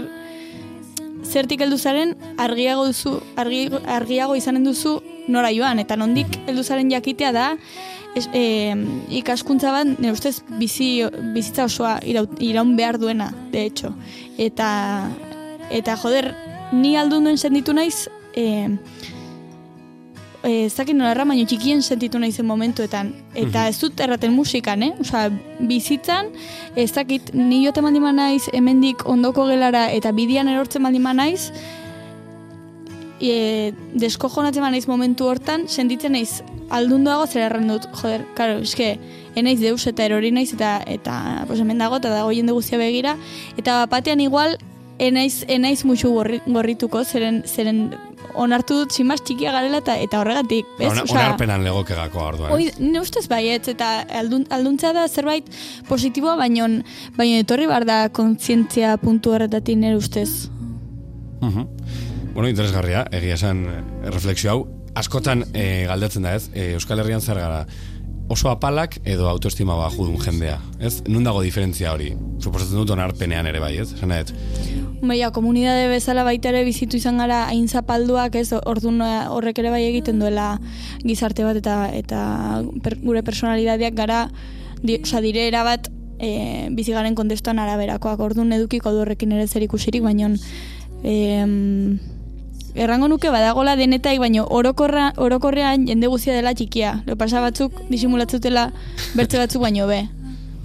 zertik 1.25 1.61
heldu 1.65 1.77
zaren, 1.77 2.13
argiago 2.37 2.85
duzu, 2.85 3.17
argi, 3.35 3.65
argiago 3.89 4.35
izanen 4.37 4.63
duzu 4.63 4.99
nora 5.27 5.49
joan, 5.51 5.81
eta 5.81 5.97
nondik 5.97 6.37
heldu 6.45 6.63
zaren 6.63 6.91
jakitea 6.93 7.31
da, 7.35 7.47
es, 8.15 8.27
e, 8.31 8.75
ikaskuntza 9.19 9.73
bat, 9.73 9.89
nire 9.97 10.13
ustez, 10.13 10.37
bizi, 10.59 10.89
bizitza 11.35 11.65
osoa 11.65 11.97
irau, 12.05 12.27
iraun 12.39 12.75
behar 12.77 12.99
duena, 13.01 13.31
de 13.51 13.65
hecho. 13.65 13.91
Eta, 14.37 14.69
eta 15.71 15.95
joder, 15.97 16.33
ni 16.71 16.95
aldunduen 16.97 17.37
sentitu 17.37 17.73
naiz, 17.73 18.09
e, 18.35 18.45
eh, 20.43 20.65
ez 20.65 20.73
dakit 20.75 20.95
nola 20.95 21.11
erran, 21.15 21.27
baino 21.31 21.45
txikien 21.49 21.81
sentitu 21.81 22.19
naizen 22.21 22.45
momentuetan. 22.45 23.13
Eta 23.33 23.67
ez 23.67 23.79
dut 23.81 23.99
erraten 23.99 24.33
musikan, 24.33 24.83
eh? 24.83 24.91
Osa, 25.01 25.29
bizitzan, 25.59 26.29
ez 26.75 26.91
dakit, 26.93 27.33
ni 27.33 27.63
jote 27.65 27.81
mandima 27.81 28.11
naiz, 28.13 28.45
hemendik 28.53 29.07
ondoko 29.09 29.47
gelara 29.49 29.87
eta 29.91 30.11
bidian 30.13 30.47
erortzen 30.51 30.85
mandima 30.85 31.13
naiz, 31.17 31.49
e, 33.19 33.73
deskojonatzen 33.93 34.65
naiz 34.69 34.85
momentu 34.87 35.25
hortan, 35.29 35.67
sentitzen 35.67 36.13
naiz 36.13 36.43
aldundoago 36.69 37.27
zer 37.27 37.45
erran 37.47 37.67
dut, 37.69 37.87
joder, 38.01 38.25
karo, 38.37 38.59
eske, 38.65 38.95
enaiz 39.35 39.59
deus 39.61 39.85
eta 39.87 40.05
erori 40.05 40.31
naiz 40.31 40.51
eta, 40.53 40.77
eta 40.87 41.17
pues 41.47 41.59
hemen 41.61 41.81
dago, 41.81 41.99
eta 42.01 42.13
dago 42.13 42.31
jende 42.33 42.55
guztia 42.55 42.79
begira, 42.81 43.15
eta 43.57 43.83
batean 43.91 44.21
igual, 44.23 44.57
enaiz, 44.99 45.43
enaiz 45.47 45.83
musu 45.85 46.11
gorri, 46.13 46.39
gorrituko, 46.45 47.03
zeren, 47.03 47.43
zeren 47.45 47.89
onartu 48.35 48.81
dut 48.81 48.95
simaz 48.95 49.19
txikia 49.23 49.51
garela 49.55 49.79
eta, 49.83 49.95
eta 50.01 50.19
horregatik, 50.21 50.67
ez? 50.79 50.89
Ona, 50.89 51.05
Osea, 51.05 51.15
onarpenan 51.15 51.63
legokegako 51.63 52.23
orduan. 52.23 52.53
Oi, 52.55 52.69
ne 52.79 52.99
ustez 53.01 53.25
baietz, 53.31 53.67
eta 53.71 53.91
aldun, 54.21 54.45
alduntza 54.53 54.91
da 54.95 55.07
zerbait 55.07 55.47
positiboa, 55.89 56.35
baino, 56.39 56.67
baino 57.17 57.41
etorri 57.43 57.67
bar 57.71 57.87
da 57.87 58.05
kontzientzia 58.09 58.95
puntu 59.01 59.35
horretatik 59.35 59.79
nire 59.79 59.99
ustez. 59.99 60.49
Mhm. 61.41 61.67
Bueno, 62.35 62.49
interesgarria, 62.49 63.05
egia 63.15 63.37
esan 63.39 63.63
eh, 63.71 63.81
refleksio 64.11 64.51
hau. 64.51 64.63
Askotan 64.95 65.43
eh, 65.53 65.85
galdetzen 65.87 66.23
da 66.27 66.35
ez, 66.35 66.49
eh, 66.53 66.73
Euskal 66.75 66.99
Herrian 66.99 67.21
zer 67.23 67.39
gara, 67.39 67.65
oso 68.29 68.49
apalak 68.49 68.97
edo 69.05 69.27
autoestima 69.29 69.75
bajudun 69.77 70.17
jendea, 70.21 70.57
ez? 70.79 70.99
Nun 71.07 71.25
dago 71.27 71.43
diferentzia 71.45 71.91
hori? 71.93 72.11
Suposatzen 72.41 72.79
dut 72.79 72.93
onarpenean 72.95 73.47
ere 73.49 73.61
bai, 73.61 73.75
ez? 73.81 73.91
Nahet. 74.01 74.31
Baina, 75.05 75.29
komunidade 75.35 75.87
bezala 75.91 76.23
baita 76.25 76.49
ere 76.49 76.63
bizitu 76.65 76.97
izan 76.97 77.19
gara 77.21 77.43
hain 77.51 77.67
zapalduak, 77.67 78.35
ez, 78.39 78.49
orduan 78.65 79.01
eh, 79.05 79.27
horrek 79.29 79.61
ere 79.61 79.73
bai 79.73 79.83
egiten 79.85 80.21
duela 80.23 80.55
gizarte 81.03 81.45
bat 81.45 81.59
eta 81.61 81.77
eta 81.93 82.21
per, 82.83 82.97
gure 83.03 83.21
personalitateak 83.27 83.97
gara, 83.97 84.25
di, 84.81 84.97
oza, 85.03 85.21
dire 85.21 85.45
erabat 85.51 85.91
e, 86.17 86.69
bizi 86.73 86.95
garen 86.95 87.15
kontestuan 87.15 87.59
araberakoak, 87.61 88.19
orduan 88.19 88.53
edukiko 88.55 88.93
du 88.93 89.03
horrekin 89.03 89.35
ere 89.35 89.47
zer 89.47 89.65
ikusirik, 89.67 90.03
baino 90.03 90.31
em, 91.03 91.99
errango 92.75 93.07
nuke 93.07 93.31
badagola 93.31 93.75
denetaik, 93.79 94.19
baino 94.19 94.45
orokorra, 94.49 95.11
orokorrean 95.17 95.87
jende 95.87 96.07
guztia 96.11 96.35
dela 96.35 96.53
txikia. 96.53 97.01
Lo 97.07 97.15
pasa 97.15 97.41
batzuk 97.43 97.85
disimulatzutela 97.89 98.69
bertze 99.15 99.41
batzuk 99.41 99.63
baino 99.63 99.87
be. 99.87 100.03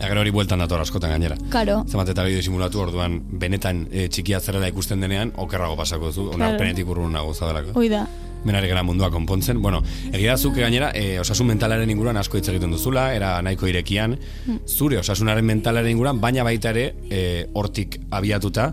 Ja, 0.01 0.09
gero 0.09 0.23
hori 0.23 0.33
bueltan 0.33 0.63
dator 0.63 0.81
askotan 0.81 1.13
gainera. 1.13 1.37
Karo. 1.53 1.83
Zemat 1.89 2.09
eta 2.09 2.25
gehiago 2.25 2.43
simulatu 2.47 2.81
orduan 2.81 3.19
benetan 3.41 3.85
e, 3.93 4.07
txikia 4.09 4.41
zerrela 4.41 4.71
ikusten 4.73 5.01
denean, 5.05 5.35
okerrago 5.37 5.77
pasako 5.77 6.09
duzu, 6.09 6.31
onarpenetik 6.39 6.89
urrun 6.89 7.13
nago 7.13 7.35
zadelako. 7.35 7.77
Hoi 7.77 7.91
da. 7.93 8.07
Menari 8.41 8.71
gara 8.71 8.81
mundua 8.83 9.11
konpontzen. 9.13 9.61
Bueno, 9.61 9.83
egia 10.17 10.39
zuk 10.39 10.57
gainera, 10.57 10.89
e, 10.97 11.19
osasun 11.21 11.51
mentalaren 11.53 11.93
inguruan 11.93 12.17
asko 12.17 12.41
hitz 12.41 12.47
egiten 12.49 12.73
duzula, 12.73 13.11
era 13.13 13.35
nahiko 13.45 13.69
irekian, 13.69 14.17
zure 14.65 14.97
osasunaren 15.03 15.45
mentalaren 15.45 15.93
inguruan, 15.93 16.23
baina 16.25 16.49
baita 16.49 16.73
ere, 16.73 16.87
e, 17.11 17.21
hortik 17.53 18.01
abiatuta, 18.17 18.71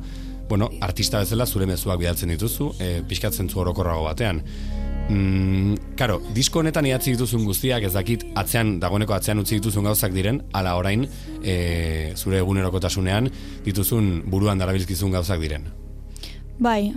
bueno, 0.50 0.70
artista 0.82 1.20
bezala 1.20 1.46
zure 1.46 1.68
mezuak 1.68 2.00
bidaltzen 2.00 2.30
dituzu, 2.34 2.74
e, 2.80 2.90
pixkatzen 3.08 3.50
zu 3.50 3.60
orokorrago 3.60 4.04
batean. 4.08 4.44
Mm, 5.08 5.76
karo, 5.96 6.18
disko 6.36 6.60
honetan 6.60 6.86
idatzi 6.90 7.14
dituzun 7.16 7.46
guztiak 7.48 7.86
ez 7.88 7.94
dakit 7.96 8.26
atzean, 8.36 8.76
dagoeneko 8.82 9.16
atzean 9.16 9.40
utzi 9.40 9.62
dituzun 9.62 9.88
gauzak 9.88 10.12
diren, 10.16 10.42
ala 10.58 10.76
orain 10.76 11.06
e, 11.44 12.14
zure 12.16 12.42
egunerokotasunean 12.44 13.30
dituzun 13.64 14.24
buruan 14.28 14.60
darabilkizun 14.60 15.16
gauzak 15.16 15.40
diren. 15.44 15.70
Bai, 16.60 16.94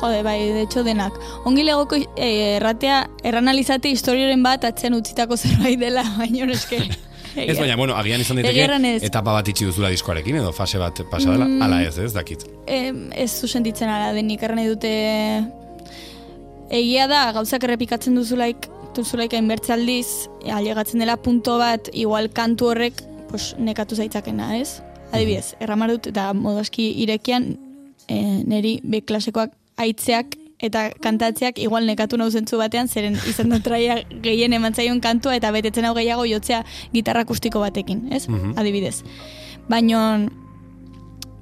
jode, 0.00 0.22
bai, 0.26 0.38
de 0.52 0.62
hecho 0.66 0.84
denak. 0.84 1.16
Ongi 1.48 1.64
legoko 1.64 1.96
eh, 1.96 2.56
erratea, 2.58 3.06
erranalizate 3.24 3.92
historioren 3.94 4.42
bat 4.44 4.64
atzen 4.68 4.96
utzitako 4.98 5.38
zerbait 5.40 5.80
dela, 5.80 6.04
baina 6.20 6.52
eske... 6.52 6.84
Ez 7.36 7.58
baina, 7.58 7.76
bueno, 7.76 7.94
agian 7.96 8.20
izan 8.20 8.36
daiteke 8.40 8.94
ez. 8.96 9.02
etapa 9.04 9.32
bat 9.32 9.48
itxi 9.48 9.64
duzula 9.68 9.90
diskoarekin 9.92 10.36
edo 10.40 10.52
fase 10.52 10.78
bat 10.78 11.02
pasa 11.10 11.30
dela, 11.32 11.44
Mm. 11.46 11.62
ala 11.62 11.82
ez, 11.84 11.98
ez 11.98 12.12
dakit. 12.12 12.44
Em, 12.66 13.10
ez 13.12 13.30
zu 13.40 13.46
sentitzen 13.48 13.88
ala 13.88 14.12
denik 14.16 14.42
erran 14.42 14.62
dute 14.66 14.92
egia 16.70 17.06
da 17.06 17.32
gauzak 17.36 17.62
errepikatzen 17.64 18.14
duzulaik 18.18 18.68
duzulaik 18.96 19.34
hainbertze 19.36 19.74
aldiz 19.74 20.06
e, 20.44 20.50
ailegatzen 20.50 21.02
dela 21.02 21.16
punto 21.20 21.58
bat 21.60 21.90
igual 21.92 22.30
kantu 22.32 22.70
horrek 22.72 23.02
pues, 23.28 23.54
nekatu 23.58 23.94
zaitzakena, 23.98 24.56
ez? 24.58 24.80
Adibidez, 25.12 25.54
erramar 25.60 25.90
dut 25.92 26.08
eta 26.10 26.30
modu 26.34 26.62
aski 26.64 26.88
irekian 27.04 27.52
e, 28.08 28.16
neri 28.48 28.80
B 28.82 29.02
klasekoak 29.06 29.52
aitzeak 29.76 30.36
eta 30.60 30.90
kantatzeak 31.02 31.58
igual 31.58 31.86
nekatu 31.86 32.16
nau 32.16 32.30
zentzu 32.30 32.58
batean, 32.58 32.88
zeren 32.88 33.18
izan 33.28 33.52
da 33.52 33.60
traia 33.60 34.00
gehien 34.22 34.52
emantzaion 34.56 35.00
kantua 35.00 35.36
eta 35.36 35.52
betetzen 35.52 35.84
hau 35.84 35.94
gehiago 35.94 36.24
jotzea 36.24 36.64
gitarra 36.92 37.26
akustiko 37.26 37.60
batekin, 37.60 38.08
ez? 38.12 38.26
Mhm. 38.28 38.56
Adibidez. 38.56 39.02
Baina 39.68 40.28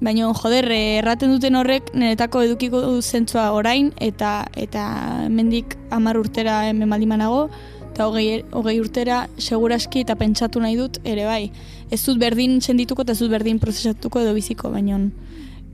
Baina, 0.01 0.27
joder, 0.35 0.67
erraten 0.75 1.31
duten 1.31 1.55
horrek 1.55 1.93
niretako 1.95 2.41
edukiko 2.43 2.81
du 2.83 3.01
zentzua 3.01 3.47
orain, 3.55 3.93
eta 4.03 4.45
eta 4.59 4.83
mendik 5.31 5.77
amar 5.89 6.19
urtera 6.19 6.67
hemen 6.67 6.91
baldimanago, 6.91 7.47
eta 7.93 8.09
hogei, 8.09 8.43
hogei 8.51 8.75
urtera 8.81 9.21
seguraski 9.39 10.03
eta 10.03 10.17
pentsatu 10.19 10.59
nahi 10.59 10.75
dut 10.75 10.99
ere 11.07 11.23
bai. 11.25 11.47
Ez 11.89 12.01
dut 12.03 12.19
berdin 12.19 12.59
sendituko 12.59 13.05
eta 13.05 13.15
ez 13.15 13.21
dut 13.23 13.31
berdin 13.31 13.61
prozesatuko 13.63 14.19
edo 14.19 14.33
biziko, 14.35 14.69
baina 14.73 14.99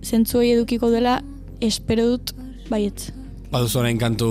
zentzu 0.06 0.46
edukiko 0.46 0.92
dela 0.94 1.18
espero 1.60 2.06
dut 2.14 2.36
baietz. 2.70 3.10
Baduzu 3.52 3.82
orain 3.82 3.98
kantu 4.00 4.28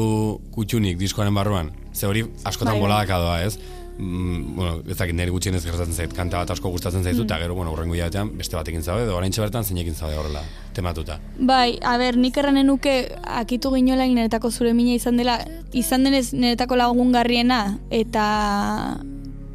kutxunik 0.55 0.97
diskoaren 0.99 1.35
barruan, 1.37 1.75
ze 1.93 2.07
hori 2.09 2.25
askotan 2.49 2.75
Bai, 2.75 2.81
boladak 2.81 3.11
doa, 3.21 3.43
ez? 3.45 3.59
Mm, 4.01 4.55
bueno, 4.57 4.79
ez 4.89 4.97
dakit 4.97 5.13
niri 5.13 5.29
gutxienez 5.29 5.61
gertatzen 5.61 5.93
zait, 5.93 6.13
kanta 6.17 6.39
bat 6.41 6.51
asko 6.55 6.71
gustatzen 6.73 7.03
zaizu, 7.05 7.21
Mm. 7.21 7.27
eta 7.27 7.39
gero, 7.43 7.55
bueno, 7.55 7.73
urrengo 7.73 7.95
hilabetean 7.95 8.31
beste 8.39 8.57
batekin 8.57 8.83
zaude, 8.83 9.05
edo 9.05 9.17
orain 9.17 9.33
bertan 9.37 9.63
zeinekin 9.65 9.95
zaude 9.95 10.17
horrela, 10.17 10.41
tematuta. 10.73 11.19
Bai, 11.39 11.79
a 11.83 11.99
ber, 11.99 12.17
nik 12.17 12.37
erranen 12.37 12.67
nuke 12.67 13.13
akitu 13.25 13.75
ginoela 13.75 14.07
niretako 14.07 14.51
zure 14.51 14.73
mina 14.73 14.95
izan 14.95 15.19
dela, 15.19 15.45
izan 15.73 16.05
denez 16.05 16.33
niretako 16.33 16.77
lagungarriena 16.77 17.79
eta 17.91 19.01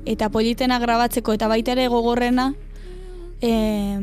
eta 0.06 0.30
politena 0.30 0.78
grabatzeko 0.78 1.34
eta 1.34 1.48
baita 1.48 1.72
ere 1.72 1.88
gogorrena 1.88 2.54
eh, 3.42 3.98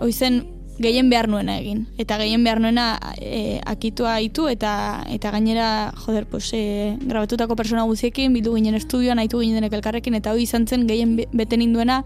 oizen 0.00 0.44
gehien 0.78 1.10
behar 1.10 1.28
nuena 1.28 1.58
egin. 1.60 1.86
Eta 1.98 2.16
gehien 2.18 2.44
behar 2.44 2.60
nuena 2.60 2.98
e, 3.20 3.60
akitua 3.66 4.14
aitu 4.14 4.48
eta 4.48 5.04
eta 5.10 5.30
gainera, 5.30 5.92
joder, 6.04 6.26
pues, 6.26 6.50
e, 6.52 6.96
grabatutako 7.00 7.56
persona 7.56 7.84
guziekin, 7.88 8.32
bildu 8.32 8.54
ginen 8.56 8.74
estudioan, 8.74 9.18
aitu 9.18 9.40
ginen 9.40 9.64
elkarrekin, 9.64 10.14
eta 10.14 10.32
hori 10.32 10.46
izan 10.48 10.66
zen 10.66 10.86
gehien 10.88 11.16
be- 11.16 11.28
bete 11.32 11.56
ninduena, 11.56 12.02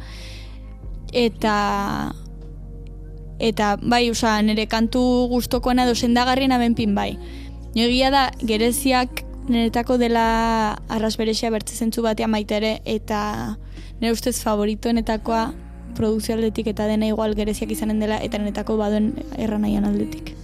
eta 1.12 2.14
eta 3.38 3.76
bai, 3.82 4.08
osea, 4.10 4.40
nire 4.42 4.66
kantu 4.66 5.28
gustokoena 5.30 5.84
edo 5.84 5.94
sendagarriena 5.94 6.58
benpin 6.58 6.94
bai. 6.94 7.18
Nio 7.74 7.84
egia 7.84 8.10
da, 8.10 8.30
gereziak 8.40 9.22
niretako 9.48 9.98
dela 10.00 10.78
arras 10.88 11.16
berexia 11.20 11.50
bertze 11.50 11.76
zentzu 11.76 12.02
batean 12.02 12.32
baita 12.32 12.56
ere, 12.56 12.80
eta 12.84 13.58
nire 14.00 14.12
ustez 14.12 14.40
favoritoenetakoa 14.42 15.52
produkzio 15.96 16.36
aldetik 16.36 16.72
eta 16.72 16.86
dena 16.90 17.08
igual 17.08 17.34
gereziak 17.38 17.72
izanen 17.72 18.02
dela, 18.02 18.20
eta 18.22 18.38
niretako 18.38 18.76
baduen 18.80 19.14
erranaian 19.36 19.88
aldetik. 19.88 20.34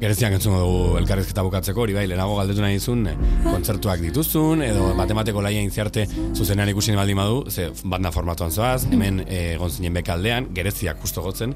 Gereziak 0.00 0.32
entzungo 0.32 0.58
dugu 0.62 0.96
elkarrizketa 0.96 1.42
bukatzeko, 1.44 1.82
hori 1.82 1.92
bai, 1.92 2.06
lehenago 2.08 2.38
galdetu 2.38 2.62
nahi 2.64 2.78
dizun, 2.78 3.02
eh, 3.10 3.12
kontzertuak 3.44 4.00
dituzun, 4.00 4.62
edo 4.64 4.86
matemateko 4.96 5.42
laia 5.44 5.60
intziarte 5.60 6.06
zuzenean 6.32 6.70
ikusi 6.72 6.94
baldin 6.96 7.20
badu, 7.20 7.42
ze 7.50 7.66
banda 7.84 8.08
formatuan 8.14 8.50
zoaz, 8.50 8.86
hemen 8.88 9.20
eh, 9.26 9.56
egon 9.58 9.70
zinen 9.70 9.98
bekaldean, 10.00 10.48
gereziak 10.56 11.02
justo 11.04 11.20
gotzen, 11.20 11.52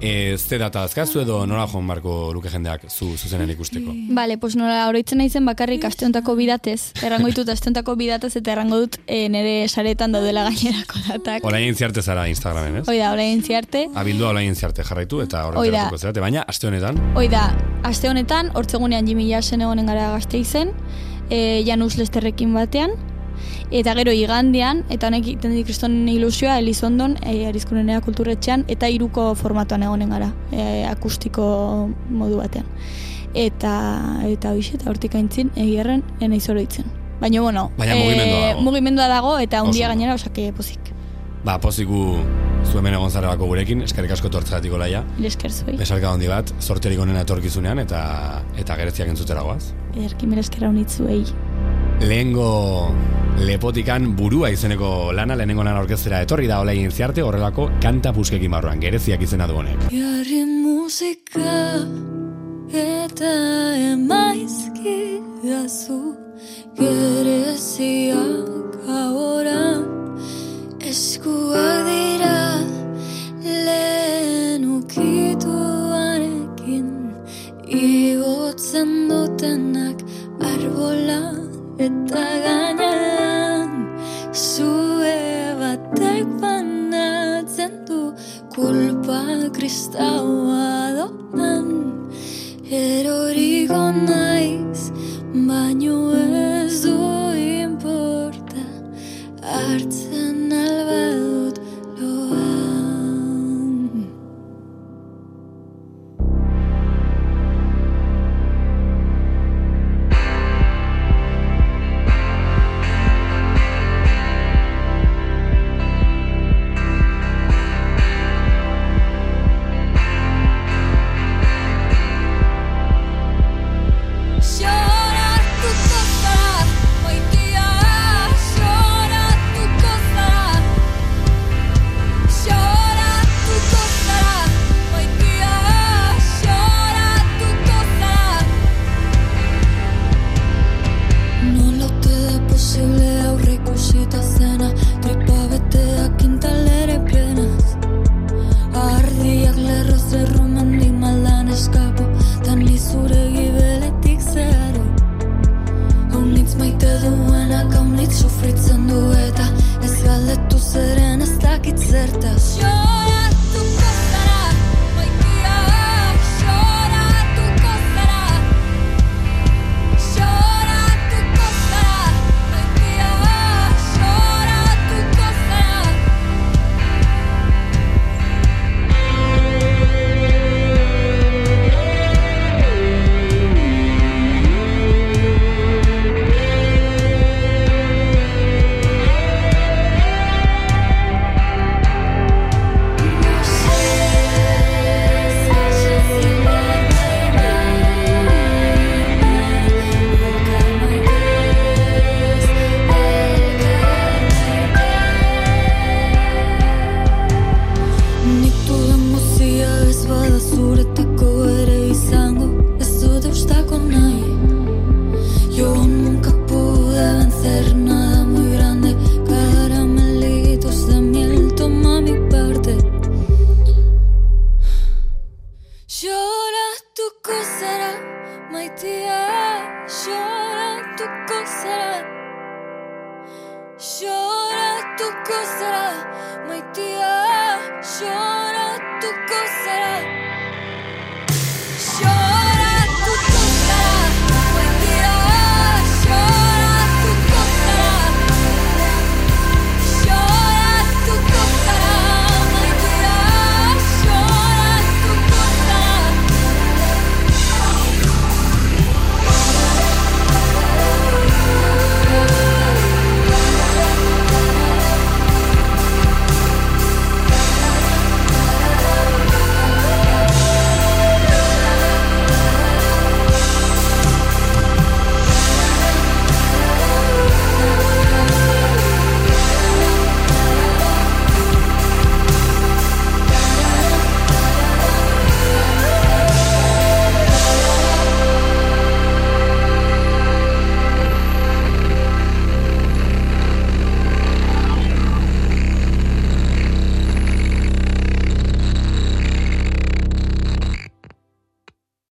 e, 0.00 0.36
ze 0.38 0.58
data 0.58 0.82
azkazu 0.84 1.20
edo 1.22 1.38
nola 1.46 1.66
joan 1.70 1.86
barko 1.86 2.32
luke 2.34 2.50
jendeak 2.52 2.88
zu 2.90 3.16
zuzenean 3.16 3.50
ikusteko? 3.50 3.92
Bale, 4.14 4.36
pues 4.38 4.56
nola 4.56 4.88
oroitzen 4.88 5.18
naizen 5.18 5.46
bakarrik 5.46 5.84
asteontako 5.84 6.34
bidatez, 6.38 6.92
errango 7.02 7.30
ditut 7.30 7.48
asteontako 7.54 7.96
bidatez 8.00 8.34
eta 8.40 8.52
errango 8.52 8.80
dut 8.84 8.98
e, 9.06 9.28
nire 9.28 9.68
saretan 9.68 10.12
daudela 10.12 10.44
gainerako 10.50 11.04
datak. 11.08 11.48
Olain 11.48 11.68
intziarte 11.68 12.02
zara 12.02 12.26
Instagramen, 12.28 12.82
ez? 12.82 12.88
Hoi 12.88 12.98
da, 12.98 13.12
orain 13.12 13.42
ziarte, 13.42 13.86
Abildua 13.94 14.34
olain 14.34 14.52
intziarte 14.52 14.84
jarraitu 14.84 15.22
eta 15.24 15.46
da. 15.50 15.64
gertuko 15.64 15.98
zerate, 15.98 16.20
baina 16.20 16.44
aste 16.48 16.68
honetan, 16.68 17.00
Hoi 17.14 17.28
da, 17.32 17.48
aste 17.84 18.08
honetan, 18.08 18.52
hortzegunean 18.54 19.06
Jimmy 19.06 19.28
Jasen 19.30 19.64
egonen 19.64 19.86
gara 19.86 20.10
gazte 20.14 20.38
izen, 20.38 20.74
e, 21.30 21.62
Janus 21.66 21.96
Lesterrekin 21.98 22.54
batean, 22.54 22.96
Eta 23.74 23.90
gero 23.98 24.12
igandean, 24.14 24.84
eta 24.94 25.08
honek 25.08 25.24
egiten 25.26 25.50
dit 25.56 25.66
kriston 25.66 25.96
ilusioa, 26.08 26.60
Elizondon, 26.62 27.16
e, 27.26 27.40
Arizkunenea 27.48 27.98
kulturetxean, 28.06 28.62
eta 28.70 28.86
iruko 28.92 29.32
formatuan 29.34 29.82
egonen 29.82 30.12
gara, 30.14 30.28
e, 30.54 30.84
akustiko 30.86 31.88
modu 32.08 32.38
batean. 32.38 32.68
Eta, 33.34 33.72
eta 34.30 34.52
hoxe, 34.54 34.76
eta 34.78 34.92
hortik 34.92 35.16
aintzin, 35.18 35.50
egierren, 35.58 36.04
enaiz 36.22 36.44
oroitzen. 36.54 36.86
Baina, 37.18 37.40
bueno, 37.42 37.70
Baina 37.76 37.96
mugimendua 37.98 38.40
dago. 38.46 38.62
mugimendua 38.62 39.08
dago, 39.10 39.38
eta 39.42 39.62
Oso. 39.66 39.78
gainera, 39.88 40.14
osake 40.14 40.52
pozik. 40.54 40.92
Ba, 41.44 41.58
poziku 41.60 42.16
zu 42.64 42.78
hemen 42.78 42.94
egon 42.94 43.10
zara 43.10 43.28
bako 43.34 43.46
gurekin, 43.50 43.82
eskerrik 43.82 44.12
asko 44.14 44.30
tortzeratiko 44.30 44.78
laia. 44.78 45.02
Esker 45.20 45.50
zuei. 45.50 45.76
Besarka 45.76 46.12
handi 46.14 46.28
bat, 46.30 46.54
sorterik 46.60 47.00
onena 47.00 47.26
etorkizunean 47.26 47.78
eta 47.82 48.04
eta 48.56 48.76
gereziak 48.76 49.10
entzutera 49.10 49.42
goaz. 49.42 49.74
Ederki 49.94 50.26
merezkera 50.26 50.68
honitzuei. 50.68 51.22
Lehengo 52.04 52.90
lepotikan 53.46 54.14
burua 54.16 54.50
izeneko 54.54 55.12
lana, 55.14 55.36
lehenengo 55.38 55.64
lana 55.66 55.82
orkestera 55.82 56.20
etorri 56.24 56.48
da 56.50 56.60
olain 56.62 56.90
ziarte 56.90 57.22
horrelako 57.22 57.68
kanta 57.82 58.12
puskekin 58.14 58.50
barruan, 58.50 58.80
gereziak 58.82 59.22
izena 59.22 59.46
du 59.50 59.58
honek. 59.60 59.86
Jarri 59.94 60.42
musika 60.46 61.54
eta 62.74 63.32
emaizki 63.92 64.98
dazu 65.44 66.00
gereziak 66.78 68.78
ahora 68.90 69.62
eskuak 70.82 71.83